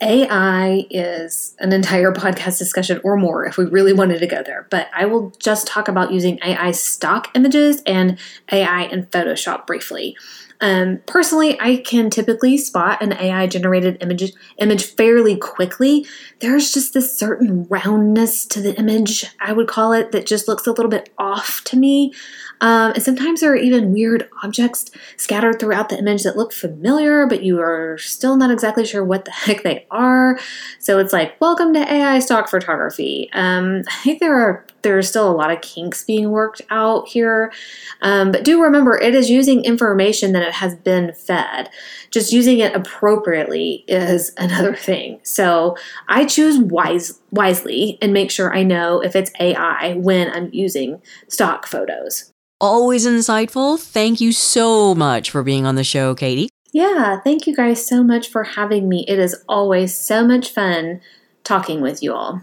[0.01, 4.67] AI is an entire podcast discussion or more if we really wanted to go there,
[4.69, 8.19] but I will just talk about using AI stock images and
[8.51, 10.17] AI in Photoshop briefly.
[10.59, 16.05] Um, personally, I can typically spot an AI generated image image fairly quickly.
[16.39, 20.65] There's just this certain roundness to the image, I would call it, that just looks
[20.65, 22.13] a little bit off to me.
[22.61, 27.27] Um, and sometimes there are even weird objects scattered throughout the image that look familiar,
[27.27, 30.39] but you are still not exactly sure what the heck they are.
[30.79, 33.29] So it's like, welcome to AI stock photography.
[33.33, 37.07] Um, I think there are there are still a lot of kinks being worked out
[37.07, 37.51] here,
[38.01, 41.69] um, but do remember it is using information that it has been fed.
[42.11, 45.19] Just using it appropriately is another thing.
[45.23, 50.49] So I choose wise wisely and make sure I know if it's AI when I'm
[50.53, 52.31] using stock photos.
[52.59, 53.79] Always insightful.
[53.79, 56.49] Thank you so much for being on the show, Katie.
[56.73, 59.05] Yeah, thank you guys so much for having me.
[59.07, 61.01] It is always so much fun
[61.43, 62.41] talking with you all.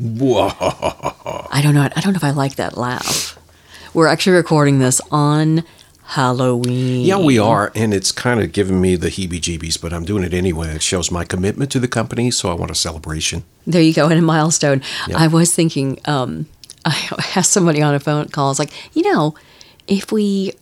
[0.00, 1.82] I don't know.
[1.94, 3.38] I don't know if I like that laugh.
[3.94, 5.64] We're actually recording this on
[6.04, 7.04] Halloween.
[7.04, 7.72] Yeah, we are.
[7.74, 10.68] And it's kind of giving me the heebie jeebies, but I'm doing it anyway.
[10.74, 13.44] It shows my commitment to the company, so I want a celebration.
[13.66, 14.82] There you go, and a milestone.
[15.08, 15.18] Yep.
[15.18, 16.46] I was thinking, um,
[16.84, 16.96] I
[17.36, 19.34] asked somebody on a phone call, I was like, you know,
[19.86, 20.52] if we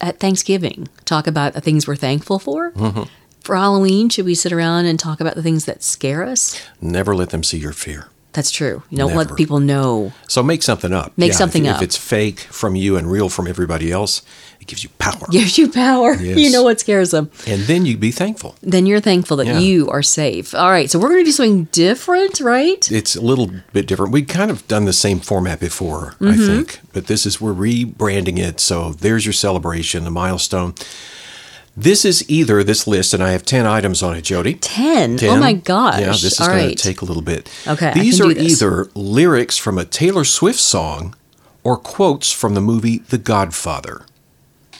[0.00, 3.02] at Thanksgiving talk about the things we're thankful for, Mm-hmm.
[3.40, 6.60] for Halloween, should we sit around and talk about the things that scare us?
[6.80, 8.08] Never let them see your fear.
[8.38, 8.84] That's true.
[8.88, 9.24] You don't Never.
[9.30, 10.12] let people know.
[10.28, 11.12] So make something up.
[11.16, 11.76] Make if- something if, up.
[11.78, 14.22] If it's fake from you and real from everybody else,
[14.60, 15.26] it gives you power.
[15.32, 16.14] Gives you power.
[16.20, 16.38] Yes.
[16.38, 17.32] You know what scares them.
[17.48, 18.54] And then you be thankful.
[18.62, 19.58] Then you're thankful that Yeah.
[19.58, 20.54] you are safe.
[20.54, 22.88] All right, so we're going to do something different, right?
[22.92, 24.12] It's a little bit different.
[24.12, 26.46] We've kind of done the same format before, I Mm-hmm.
[26.46, 28.60] think, but this is we're rebranding it.
[28.60, 30.74] So there's your celebration, the milestone.
[31.78, 34.54] This is either this list, and I have 10 items on it, Jody.
[34.54, 35.20] 10.
[35.22, 36.00] Oh my gosh.
[36.00, 36.76] Yeah, this is going right.
[36.76, 37.48] to take a little bit.
[37.68, 41.14] Okay, These are either lyrics from a Taylor Swift song
[41.62, 44.02] or quotes from the movie The Godfather.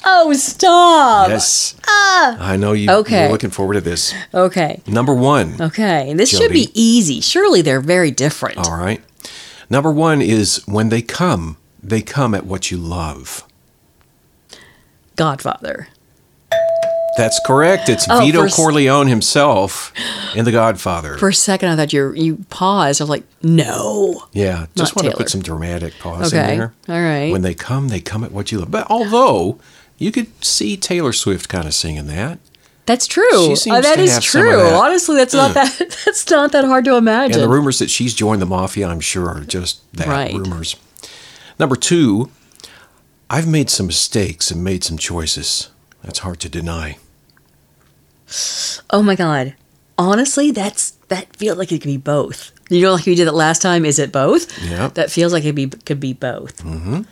[0.05, 1.29] Oh, stop.
[1.29, 1.77] Yes.
[1.87, 2.37] Ah.
[2.41, 3.23] I know you, Okay.
[3.23, 4.13] you're looking forward to this.
[4.35, 4.83] Okay.
[4.89, 5.55] Number one.
[5.61, 6.13] Okay.
[6.15, 7.21] This should be easy.
[7.21, 8.59] Surely they're very different.
[8.59, 9.01] All right.
[9.71, 13.45] Number one is when they come, they come at what you love.
[15.15, 15.89] Godfather.
[17.19, 17.89] That's correct.
[17.91, 19.93] It's Oh, Vito Corleone himself
[20.35, 21.19] in The Godfather.
[21.19, 23.01] For a second, I thought you you paused.
[23.01, 24.23] I was like, no.
[24.33, 26.53] yeah, just want to put some dramatic pause Okay.
[26.55, 26.75] in there.
[26.89, 27.31] All right.
[27.31, 28.71] When they come, they come at what you love.
[28.71, 29.59] But although
[29.99, 32.39] you could see Taylor Swift kind of singing that,
[32.87, 33.55] That's true.
[33.57, 34.63] She Uh, that is have some of true.
[34.63, 34.73] that.
[34.73, 35.77] Honestly, that's not that
[36.07, 37.35] that's not that hard to imagine.
[37.35, 40.33] and the rumors that she's joined the mafia, I'm sure, are just that Right.
[40.33, 40.77] rumors.
[41.59, 42.31] Number two,
[43.29, 45.69] I've made some mistakes and made some choices.
[46.03, 46.97] That's hard to deny.
[48.91, 49.55] Oh my god.
[49.97, 52.53] Honestly, that's that feels like it could be both.
[52.71, 53.85] You know, like we did it last time.
[53.85, 54.63] Is it both?
[54.63, 54.89] Yeah.
[54.89, 56.63] That feels like it be could be both.
[56.63, 57.03] Mm-hmm.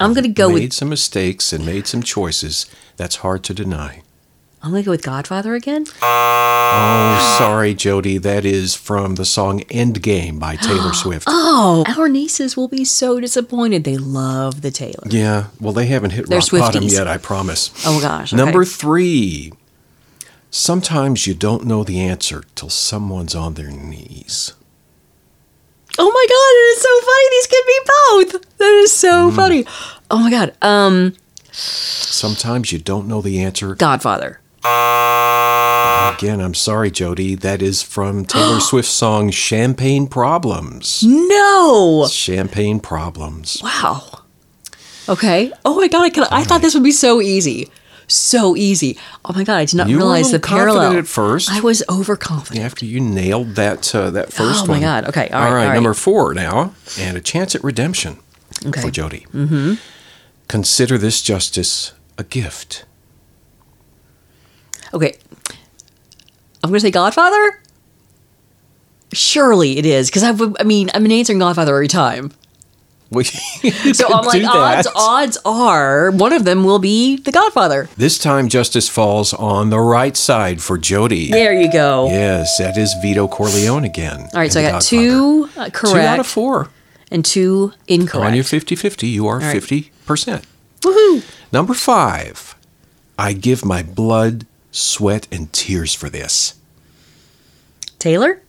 [0.00, 2.66] I'm gonna go made with some mistakes and made some choices.
[2.96, 4.02] That's hard to deny.
[4.62, 5.86] I'm gonna go with Godfather again.
[6.02, 8.18] Oh, sorry, Jody.
[8.18, 11.26] That is from the song Endgame by Taylor Swift.
[11.28, 13.84] Oh, our nieces will be so disappointed.
[13.84, 15.04] They love the Taylor.
[15.08, 17.70] Yeah, well, they haven't hit They're rock bottom yet, I promise.
[17.86, 18.32] Oh gosh.
[18.32, 18.42] okay.
[18.42, 19.52] Number three.
[20.50, 24.54] Sometimes you don't know the answer till someone's on their knees.
[26.00, 27.28] Oh my god, it is so funny.
[27.30, 28.58] These could be both.
[28.58, 29.36] That is so Mm.
[29.36, 29.66] funny.
[30.10, 30.54] Oh my god.
[30.62, 31.14] Um,
[31.52, 33.74] Sometimes you don't know the answer.
[33.74, 34.40] Godfather.
[34.64, 37.34] Again, I'm sorry, Jody.
[37.34, 41.02] That is from Taylor Swift's song Champagne Problems.
[41.04, 42.06] No.
[42.10, 43.60] Champagne Problems.
[43.62, 44.22] Wow.
[45.08, 45.52] Okay.
[45.64, 46.02] Oh my god.
[46.02, 47.68] I could, I thought this would be so easy.
[48.08, 48.98] So easy.
[49.24, 49.56] Oh my god.
[49.58, 51.50] I did not You realize the parallel at first.
[51.50, 52.64] I was overconfident.
[52.64, 54.80] After you nailed that uh, that first Oh my one.
[54.80, 55.04] God.
[55.08, 55.28] Okay.
[55.28, 55.62] All all right, right.
[55.62, 55.74] all right.
[55.74, 58.18] Number four now, and a chance at redemption
[58.66, 58.80] Okay.
[58.80, 59.26] for Jody.
[59.32, 59.74] Mm-hmm.
[60.48, 62.84] Consider this justice a gift.
[64.94, 65.16] Okay.
[66.62, 67.60] I'm gonna say Godfather.
[69.12, 72.32] Surely it is because I, would- I mean I'm answering Godfather every time.
[73.94, 77.88] So I'm like odds, odds are one of them will be the Godfather.
[77.96, 81.30] This time, justice falls on the right side for Jody.
[81.30, 82.08] There you go.
[82.08, 84.20] Yes, that is Vito Corleone again.
[84.20, 86.68] All right, so I got The two uh, correct Two out of four.
[87.10, 88.26] and two incorrect.
[88.28, 89.56] On your 50 50, you are right.
[89.56, 90.44] 50%.
[90.82, 91.24] Woohoo!
[91.50, 92.54] Number five,
[93.18, 96.54] I give my blood, sweat, and tears for this.
[97.98, 98.42] Taylor?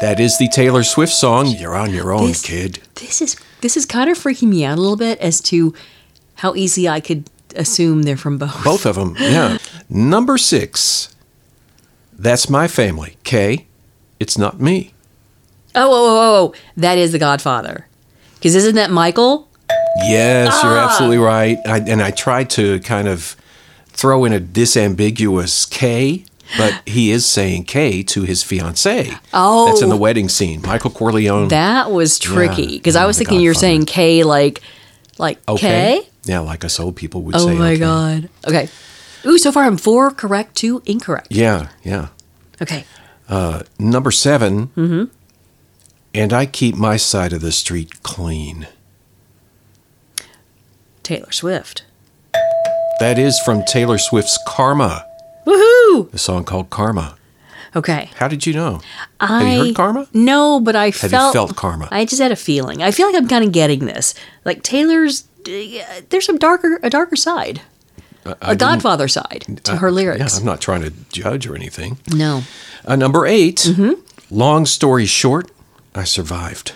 [0.00, 1.46] That is the Taylor Swift song.
[1.48, 2.78] You're on your own, This- kid.
[2.94, 5.74] This is this is kind of freaking me out a little bit as to
[6.36, 8.62] how easy I could assume they're from both.
[8.62, 9.58] Both of them, yeah.
[9.90, 11.08] Number six,
[12.16, 13.16] that's my family.
[13.24, 13.66] K,
[14.20, 14.92] it's not me.
[15.74, 17.86] Oh, oh, oh, oh, that is the Godfather.
[18.36, 19.48] Because isn't that Michael?
[20.04, 20.84] Yes, you're Ah.
[20.88, 21.58] absolutely right.
[21.66, 23.34] I, and I tried to kind of
[23.98, 26.24] throw in a disambiguous K,
[26.56, 29.12] but he is saying K to his fiancee.
[29.34, 29.66] Oh.
[29.66, 30.62] That's in the wedding scene.
[30.62, 31.48] Michael Corleone.
[31.48, 32.78] That was tricky.
[32.78, 34.62] Because yeah, I was thinking you're saying K like
[35.18, 36.02] like okay.
[36.02, 36.08] K?
[36.24, 37.52] Yeah, like us old people would Oh say.
[37.52, 37.80] Oh my okay.
[37.80, 38.30] god.
[38.46, 38.68] Okay.
[39.26, 41.28] Ooh, so far I'm four correct, two incorrect.
[41.30, 42.08] Yeah, yeah.
[42.62, 42.84] Okay.
[43.28, 45.04] Uh, Number 7 Mm-hmm.
[46.14, 48.68] And I keep my side of the street clean.
[51.02, 51.84] Taylor Swift.
[53.00, 55.06] That is from Taylor Swift's Karma,
[55.46, 56.10] Woohoo!
[56.10, 57.16] the song called Karma.
[57.76, 58.10] Okay.
[58.16, 58.80] How did you know?
[59.20, 60.08] I Have you heard Karma?
[60.12, 61.88] No, but I you felt felt Karma?
[61.92, 62.82] I just had a feeling.
[62.82, 64.14] I feel like I'm kind of getting this.
[64.44, 67.60] Like Taylor's, uh, there's some darker, a darker side,
[68.42, 70.34] I a Godfather side to her lyrics.
[70.34, 70.40] Yeah.
[70.40, 71.98] I'm not trying to judge or anything.
[72.12, 72.42] no,
[72.84, 73.92] Uh, number 8 Mm-hmm.
[74.36, 75.50] Long story short,
[75.94, 76.72] I survived.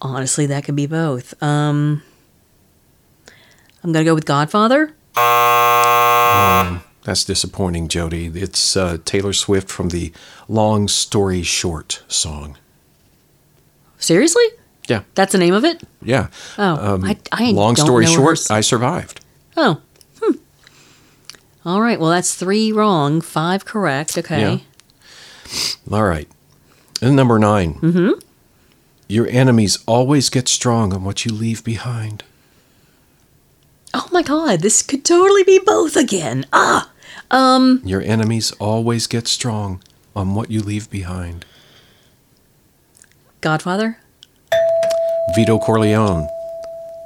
[0.00, 1.40] honestly, that could be both.
[1.42, 2.02] Um,
[3.82, 4.94] I'm gonna go with Godfather.
[7.02, 8.26] That's disappointing, Jody.
[8.26, 10.12] It's uh, Taylor Swift from the
[10.48, 12.58] Long Story Short song.
[13.98, 14.44] Seriously,
[14.88, 15.82] Yeah, that's the name of it.
[16.02, 16.28] yeah.
[16.58, 19.20] Oh, I, I Um, Long don't story know short, s- I survived.
[19.56, 19.80] oh,
[20.22, 20.34] hmm.
[21.64, 21.98] All right.
[21.98, 24.16] Well, that's three wrong, five correct.
[24.18, 24.40] Okay.
[24.40, 24.58] Yeah.
[25.94, 26.28] All right.
[27.02, 28.10] And number 9 Mm-hmm.
[29.08, 32.22] Your enemies always get strong on what you leave behind.
[33.92, 36.46] Oh my God, this could totally be both again.
[36.52, 36.90] Ah,
[37.30, 39.80] Um Your enemies always get strong
[40.14, 41.44] on what you leave behind.
[43.40, 43.98] Godfather.
[45.34, 46.28] Vito Corleone.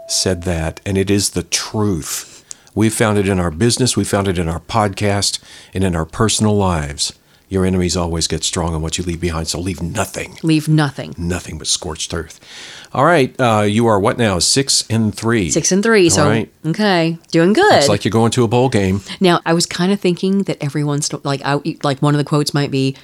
[0.09, 2.45] said that, and it is the truth.
[2.75, 5.39] We found it in our business, we found it in our podcast,
[5.73, 7.13] and in our personal lives.
[7.55, 11.15] Your enemies always get strong on what you leave behind, so leave nothing, Leave nothing.
[11.17, 12.41] nothing but scorched earth.
[12.93, 14.41] All right, uh, you are what now?
[14.41, 15.51] Six and three.
[15.51, 16.11] Six and three.
[16.11, 16.53] So All right.
[16.67, 17.75] okay, doing good.
[17.75, 19.03] It's like you're going to a bowl game.
[19.21, 22.53] Now, I was kind of thinking that everyone's like, I, like one of the quotes
[22.55, 22.97] might be,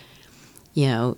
[0.74, 1.16] you know,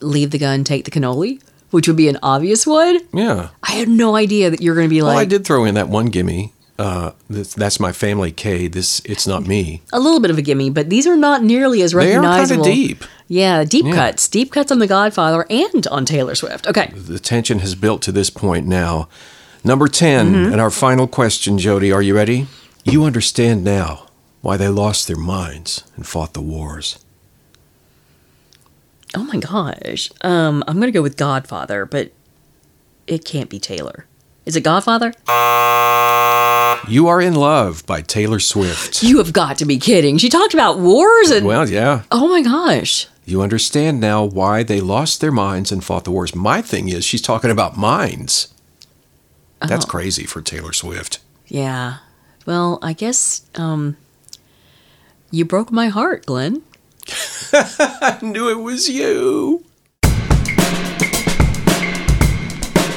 [0.00, 1.42] leave the gun, take the cannoli,
[1.72, 3.00] which would be an obvious one.
[3.12, 3.48] Yeah.
[3.64, 5.14] I had no idea that you're going to be like.
[5.14, 6.52] Well, I did throw in that one gimme.
[6.82, 8.66] Uh, that's, that's my family K.
[8.66, 9.82] This it's not me.
[9.92, 12.64] a little bit of a gimme, but these are not nearly as recognizable.
[12.64, 13.04] They are kind of deep.
[13.28, 13.94] Yeah, deep Yeah.
[13.94, 16.66] cuts, deep cuts on The Godfather and on Taylor Swift.
[16.66, 19.08] Okay, The tension has built to this point now.
[19.64, 20.52] Number 10, Mm-hmm.
[20.52, 21.92] and our final question, Jody.
[21.92, 22.46] Are you ready?
[22.84, 24.08] You understand now
[24.40, 26.98] why they lost their minds and fought the wars.
[29.14, 32.10] oh my gosh, um, I'm going to go with Godfather, but
[33.06, 34.06] it can't be Taylor.
[34.44, 35.12] Is it Godfather?
[36.88, 39.02] You Are in Love by Taylor Swift.
[39.02, 40.18] You have got to be kidding.
[40.18, 42.02] She talked about wars and Well, yeah.
[42.10, 43.06] oh my gosh.
[43.24, 46.34] You understand now why they lost their minds and fought the wars.
[46.34, 48.48] My thing is, she's talking about minds.
[49.60, 49.88] That's Oh.
[49.88, 51.20] crazy for Taylor Swift.
[51.46, 51.98] Yeah.
[52.46, 53.96] Well, I guess um
[55.30, 56.62] you broke my heart, Glenn.
[57.52, 59.64] I knew it was you.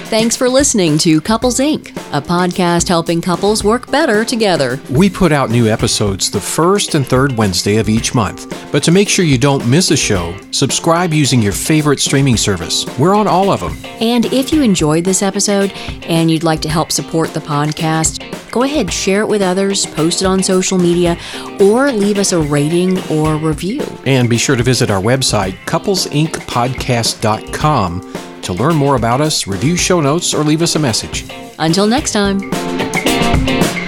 [0.07, 4.79] Thanks for listening to Couples Inc., a podcast helping couples work better together.
[4.91, 8.71] We put out new episodes the first and third Wednesday of each month.
[8.71, 12.85] But to make sure you don't miss a show, subscribe using your favorite streaming service.
[12.99, 13.75] We're on all of them.
[13.99, 15.71] And if you enjoyed this episode
[16.03, 20.21] and you'd like to help support the podcast, go ahead, share it with others, post
[20.21, 21.17] it on social media,
[21.59, 23.81] or leave us a rating or review.
[24.05, 28.13] And be sure to visit our website, couplesincpodcast.com,
[28.45, 31.25] to learn more about us, review show notes, or leave us a message.
[31.59, 33.84] Until next time.